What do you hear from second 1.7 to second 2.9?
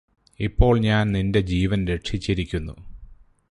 രക്ഷിച്ചിരിക്കുന്നു